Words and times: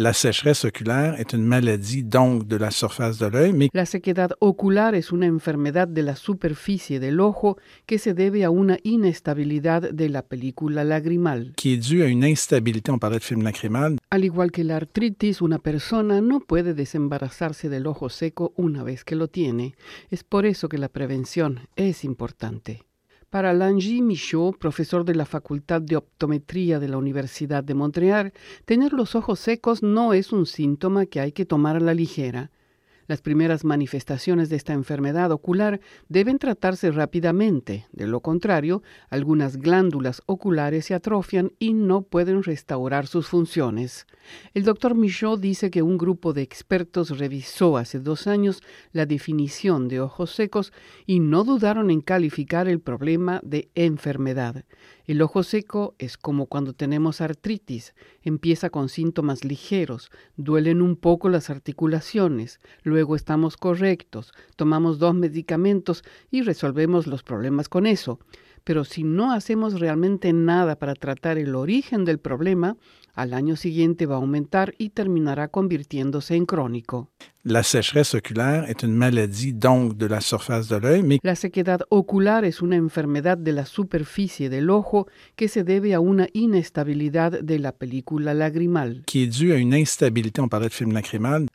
La 0.00 0.12
sécheresse 0.12 0.64
oculaire 0.64 1.18
est 1.18 1.32
une 1.32 1.42
maladie 1.44 2.04
donc 2.04 2.46
de 2.46 2.54
la 2.54 2.70
surface 2.70 3.18
de 3.18 3.26
l'œil, 3.26 3.52
mais 3.52 3.68
La 3.72 3.84
sequedad 3.84 4.30
ocular 4.38 4.94
es 4.94 5.10
una 5.10 5.26
enfermedad 5.26 5.88
de 5.88 6.04
la 6.04 6.14
superficie 6.14 7.00
del 7.00 7.18
ojo 7.18 7.58
que 7.84 7.98
se 7.98 8.14
debe 8.14 8.44
a 8.44 8.50
una 8.50 8.78
inestabilidad 8.84 9.90
de 9.90 10.08
la 10.08 10.22
película 10.22 10.84
lagrimal. 10.84 11.52
qui 11.56 11.72
est 11.72 11.78
due 11.78 12.04
à 12.04 12.06
une 12.06 12.22
instabilité, 12.22 12.92
on 12.92 13.00
parlait 13.00 13.18
de 13.18 13.24
film 13.24 13.42
lacrymal, 13.42 13.96
Al 14.10 14.24
igual 14.24 14.52
que 14.52 14.62
la 14.62 14.76
artritis, 14.76 15.42
una 15.42 15.58
persona 15.58 16.20
no 16.20 16.38
puede 16.38 16.74
desembarazarse 16.74 17.68
del 17.68 17.88
ojo 17.88 18.08
seco 18.08 18.52
una 18.56 18.84
vez 18.84 19.02
que 19.04 19.16
lo 19.16 19.26
tiene. 19.26 19.74
Es 20.12 20.22
por 20.22 20.46
eso 20.46 20.68
que 20.68 20.78
la 20.78 20.88
prevención 20.88 21.66
es 21.74 22.04
importante. 22.04 22.84
Para 23.30 23.52
Langy 23.52 24.00
Michaud, 24.00 24.56
profesor 24.56 25.04
de 25.04 25.14
la 25.14 25.26
Facultad 25.26 25.82
de 25.82 25.96
Optometría 25.96 26.78
de 26.78 26.88
la 26.88 26.96
Universidad 26.96 27.62
de 27.62 27.74
Montreal, 27.74 28.32
tener 28.64 28.94
los 28.94 29.14
ojos 29.14 29.38
secos 29.38 29.82
no 29.82 30.14
es 30.14 30.32
un 30.32 30.46
síntoma 30.46 31.04
que 31.04 31.20
hay 31.20 31.32
que 31.32 31.44
tomar 31.44 31.76
a 31.76 31.80
la 31.80 31.92
ligera. 31.92 32.50
Las 33.08 33.22
primeras 33.22 33.64
manifestaciones 33.64 34.50
de 34.50 34.56
esta 34.56 34.74
enfermedad 34.74 35.32
ocular 35.32 35.80
deben 36.10 36.38
tratarse 36.38 36.90
rápidamente, 36.90 37.86
de 37.90 38.06
lo 38.06 38.20
contrario, 38.20 38.82
algunas 39.08 39.56
glándulas 39.56 40.20
oculares 40.26 40.84
se 40.84 40.94
atrofian 40.94 41.52
y 41.58 41.72
no 41.72 42.02
pueden 42.02 42.42
restaurar 42.42 43.06
sus 43.06 43.28
funciones. 43.28 44.06
El 44.52 44.64
doctor 44.64 44.94
Michaud 44.94 45.40
dice 45.40 45.70
que 45.70 45.80
un 45.80 45.96
grupo 45.96 46.34
de 46.34 46.42
expertos 46.42 47.18
revisó 47.18 47.78
hace 47.78 47.98
dos 47.98 48.26
años 48.26 48.62
la 48.92 49.06
definición 49.06 49.88
de 49.88 50.00
ojos 50.00 50.32
secos 50.32 50.74
y 51.06 51.20
no 51.20 51.44
dudaron 51.44 51.90
en 51.90 52.02
calificar 52.02 52.68
el 52.68 52.80
problema 52.80 53.40
de 53.42 53.70
enfermedad. 53.74 54.66
El 55.06 55.22
ojo 55.22 55.42
seco 55.42 55.94
es 55.98 56.18
como 56.18 56.44
cuando 56.44 56.74
tenemos 56.74 57.22
artritis. 57.22 57.94
Empieza 58.28 58.68
con 58.68 58.90
síntomas 58.90 59.42
ligeros, 59.42 60.10
duelen 60.36 60.82
un 60.82 60.96
poco 60.96 61.30
las 61.30 61.48
articulaciones, 61.48 62.60
luego 62.82 63.16
estamos 63.16 63.56
correctos, 63.56 64.34
tomamos 64.54 64.98
dos 64.98 65.14
medicamentos 65.14 66.04
y 66.30 66.42
resolvemos 66.42 67.06
los 67.06 67.22
problemas 67.22 67.70
con 67.70 67.86
eso. 67.86 68.20
Pero 68.68 68.84
si 68.84 69.02
no 69.02 69.32
hacemos 69.32 69.80
realmente 69.80 70.30
nada 70.34 70.76
para 70.76 70.94
tratar 70.94 71.38
el 71.38 71.54
origen 71.54 72.04
del 72.04 72.18
problema, 72.18 72.76
al 73.14 73.32
año 73.32 73.56
siguiente 73.56 74.04
va 74.04 74.16
a 74.16 74.18
aumentar 74.18 74.74
y 74.76 74.90
terminará 74.90 75.48
convirtiéndose 75.48 76.34
en 76.36 76.44
crónico. 76.44 77.08
la 77.44 77.62
sécheresse 77.62 78.14
oculaire 78.14 78.64
est 78.68 78.82
une 78.82 78.92
maladie 78.94 79.54
donc 79.54 79.96
de 79.96 80.04
la 80.06 80.20
surface 80.20 80.68
de 80.68 80.76
l'œil, 80.76 81.02
mais 81.02 81.18
La 81.22 81.34
sequedad 81.34 81.80
ocular 81.88 82.44
es 82.44 82.60
una 82.60 82.76
enfermedad 82.76 83.38
de 83.38 83.52
la 83.52 83.64
superficie 83.64 84.50
del 84.50 84.68
ojo 84.68 85.06
que 85.34 85.48
se 85.48 85.64
debe 85.64 85.94
a 85.94 86.00
una 86.00 86.26
inestabilidad 86.34 87.40
de 87.40 87.58
la 87.58 87.72
película 87.72 88.34
lagrimal. 88.34 89.02
qui 89.06 89.22
est 89.22 89.28
due 89.34 89.52
à 89.52 89.56
une 89.56 89.72
instabilité, 89.72 90.42
on 90.42 90.48
parlait 90.48 90.68
de 90.68 90.74
film 90.74 90.92
lacrymal, 90.92 91.46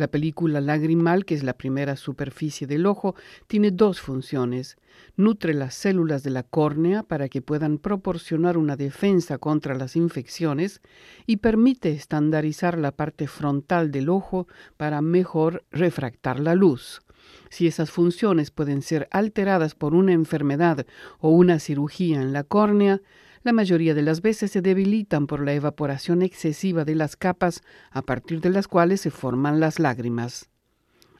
La 0.00 0.08
película 0.08 0.62
lagrimal, 0.62 1.26
que 1.26 1.34
es 1.34 1.42
la 1.42 1.52
primera 1.52 1.94
superficie 1.94 2.66
del 2.66 2.86
ojo, 2.86 3.16
tiene 3.48 3.70
dos 3.70 4.00
funciones. 4.00 4.78
Nutre 5.14 5.52
las 5.52 5.74
células 5.74 6.22
de 6.22 6.30
la 6.30 6.42
córnea 6.42 7.02
para 7.02 7.28
que 7.28 7.42
puedan 7.42 7.76
proporcionar 7.76 8.56
una 8.56 8.76
defensa 8.76 9.36
contra 9.36 9.74
las 9.74 9.96
infecciones 9.96 10.80
y 11.26 11.36
permite 11.36 11.90
estandarizar 11.90 12.78
la 12.78 12.92
parte 12.92 13.26
frontal 13.26 13.90
del 13.90 14.08
ojo 14.08 14.48
para 14.78 15.02
mejor 15.02 15.64
refractar 15.70 16.40
la 16.40 16.54
luz. 16.54 17.02
Si 17.50 17.66
esas 17.66 17.90
funciones 17.90 18.50
pueden 18.50 18.80
ser 18.80 19.06
alteradas 19.10 19.74
por 19.74 19.94
una 19.94 20.14
enfermedad 20.14 20.86
o 21.18 21.28
una 21.28 21.58
cirugía 21.58 22.22
en 22.22 22.32
la 22.32 22.42
córnea, 22.42 23.02
la 23.42 23.52
mayoría 23.52 23.94
de 23.94 24.02
las 24.02 24.20
veces 24.20 24.50
se 24.50 24.60
debilitan 24.60 25.26
por 25.26 25.44
la 25.44 25.54
evaporación 25.54 26.22
excesiva 26.22 26.84
de 26.84 26.94
las 26.94 27.16
capas 27.16 27.62
a 27.90 28.02
partir 28.02 28.40
de 28.40 28.50
las 28.50 28.68
cuales 28.68 29.00
se 29.00 29.10
forman 29.10 29.60
las 29.60 29.78
lágrimas. 29.78 30.50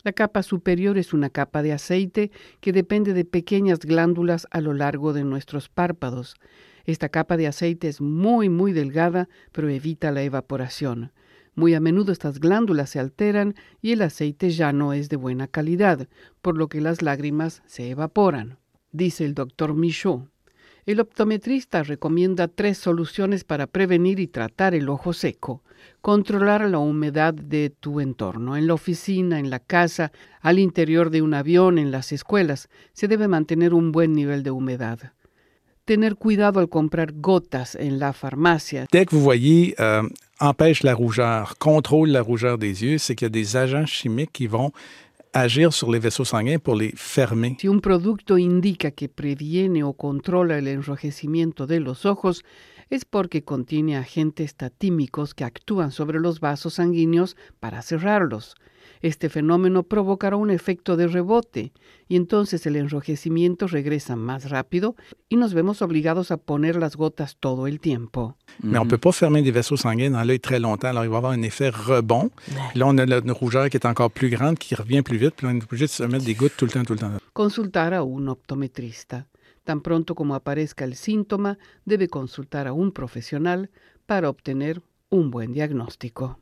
La 0.02 0.12
capa 0.12 0.42
superior 0.42 0.98
es 0.98 1.12
una 1.12 1.30
capa 1.30 1.62
de 1.62 1.72
aceite 1.72 2.30
que 2.60 2.72
depende 2.72 3.12
de 3.12 3.24
pequeñas 3.24 3.80
glándulas 3.80 4.46
a 4.50 4.60
lo 4.60 4.72
largo 4.72 5.12
de 5.12 5.24
nuestros 5.24 5.68
párpados. 5.68 6.36
Esta 6.84 7.08
capa 7.08 7.36
de 7.36 7.46
aceite 7.46 7.88
es 7.88 8.00
muy 8.00 8.48
muy 8.48 8.72
delgada, 8.72 9.28
pero 9.52 9.68
evita 9.68 10.10
la 10.10 10.22
evaporación. 10.22 11.12
Muy 11.54 11.74
a 11.74 11.80
menudo 11.80 12.12
estas 12.12 12.38
glándulas 12.38 12.90
se 12.90 12.98
alteran 12.98 13.54
y 13.82 13.92
el 13.92 14.02
aceite 14.02 14.50
ya 14.50 14.72
no 14.72 14.92
es 14.92 15.08
de 15.08 15.16
buena 15.16 15.46
calidad, 15.48 16.08
por 16.40 16.56
lo 16.56 16.68
que 16.68 16.80
las 16.80 17.02
lágrimas 17.02 17.62
se 17.66 17.90
evaporan, 17.90 18.58
dice 18.92 19.24
el 19.24 19.34
doctor 19.34 19.74
Michaud. 19.74 20.28
El 20.90 20.98
optometrista 20.98 21.84
recomienda 21.84 22.48
tres 22.48 22.76
soluciones 22.76 23.44
para 23.44 23.68
prevenir 23.68 24.18
y 24.18 24.26
tratar 24.26 24.74
el 24.74 24.88
ojo 24.88 25.12
seco. 25.12 25.62
Controlar 26.00 26.68
la 26.68 26.80
humedad 26.80 27.32
de 27.32 27.70
tu 27.70 28.00
entorno. 28.00 28.56
En 28.56 28.66
la 28.66 28.74
oficina, 28.74 29.38
en 29.38 29.50
la 29.50 29.60
casa, 29.60 30.10
al 30.40 30.58
interior 30.58 31.10
de 31.10 31.22
un 31.22 31.32
avión, 31.32 31.78
en 31.78 31.92
las 31.92 32.10
escuelas, 32.10 32.68
se 32.92 33.06
debe 33.06 33.28
mantener 33.28 33.72
un 33.72 33.92
buen 33.92 34.14
nivel 34.14 34.42
de 34.42 34.50
humedad. 34.50 35.12
Tener 35.84 36.16
cuidado 36.16 36.58
al 36.58 36.68
comprar 36.68 37.12
gotas 37.12 37.76
en 37.76 38.00
la 38.00 38.12
farmacia. 38.12 38.88
Dès 38.90 39.06
que 39.06 39.14
vous 39.14 39.22
voyez 39.22 39.76
euh, 39.78 40.02
empêche 40.40 40.82
la 40.82 40.94
rougeur, 40.94 41.56
contrôle 41.58 42.10
la 42.10 42.20
rougeur 42.20 42.58
des 42.58 42.82
yeux, 42.82 42.98
c'est 42.98 43.14
qu'il 43.14 43.26
y 43.26 43.30
a 43.30 43.30
des 43.30 43.56
agents 43.56 43.86
chimiques 43.86 44.32
qui 44.32 44.48
vont 44.48 44.72
agir 45.32 45.72
sur 45.72 45.90
les. 45.90 46.10
Si 47.58 47.68
un 47.68 47.80
producto 47.80 48.38
indica 48.38 48.90
que 48.90 49.08
previene 49.08 49.84
o 49.84 49.92
controla 49.92 50.58
el 50.58 50.68
enrojecimiento 50.68 51.66
de 51.66 51.80
los 51.80 52.06
ojos, 52.06 52.44
es 52.88 53.04
porque 53.04 53.44
contiene 53.44 53.96
agentes 53.96 54.56
tatímicos 54.56 55.34
que 55.34 55.44
actúan 55.44 55.92
sobre 55.92 56.18
los 56.18 56.40
vasos 56.40 56.74
sanguíneos 56.74 57.36
para 57.60 57.82
cerrarlos. 57.82 58.56
Este 59.02 59.28
fenómeno 59.28 59.82
provocará 59.82 60.36
un 60.36 60.50
efecto 60.50 60.96
de 60.96 61.06
rebote 61.06 61.72
y 62.08 62.16
entonces 62.16 62.66
el 62.66 62.76
enrojecimiento 62.76 63.66
regresa 63.66 64.16
más 64.16 64.50
rápido 64.50 64.96
y 65.28 65.36
nos 65.36 65.54
vemos 65.54 65.82
obligados 65.82 66.30
a 66.30 66.36
poner 66.36 66.76
las 66.76 66.96
gotas 66.96 67.36
todo 67.38 67.66
el 67.66 67.80
tiempo. 67.80 68.36
Mais 68.62 68.78
on 68.78 68.84
ne 68.84 68.90
peut 68.90 68.98
pas 68.98 69.12
fermer 69.12 69.42
des 69.42 69.52
vaisseaux 69.52 69.76
sanguins 69.76 70.10
dans 70.10 70.24
l'œil 70.24 70.40
très 70.40 70.60
longtemps. 70.60 70.88
Alors, 70.88 71.04
il 71.04 71.10
va 71.10 71.16
y 71.16 71.18
avoir 71.18 71.32
un 71.32 71.42
effet 71.42 71.70
rebond. 71.70 72.30
Là, 72.74 72.86
on 72.86 72.98
a 72.98 73.04
une 73.04 73.32
rougeur 73.32 73.68
qui 73.70 73.76
est 73.76 73.86
encore 73.86 74.10
plus 74.10 74.28
grande, 74.28 74.58
qui 74.58 74.74
revient 74.74 75.02
plus 75.02 75.16
vite. 75.18 75.34
Puis 75.36 75.46
là, 75.46 75.52
on 75.52 75.56
est 75.56 75.64
obligé 75.64 75.86
de 75.86 75.90
se 75.90 76.02
mettre 76.02 76.24
des 76.24 76.34
gouttes 76.34 76.56
tout 76.56 76.66
le 76.66 76.72
temps, 76.72 76.82
tout 76.82 76.94
le 76.94 76.98
temps. 76.98 77.12
Consultar 77.32 77.92
a 77.94 78.00
un 78.00 78.26
optometrista. 78.28 79.26
Tan 79.64 79.80
pronto 79.80 80.14
como 80.14 80.34
aparezca 80.34 80.84
el 80.84 80.94
síntoma, 80.94 81.58
debe 81.84 82.08
consultar 82.08 82.66
a 82.66 82.72
un 82.72 82.90
profesional 82.92 83.70
para 84.06 84.28
obtener 84.28 84.82
un 85.10 85.30
buen 85.30 85.52
diagnóstico. 85.52 86.38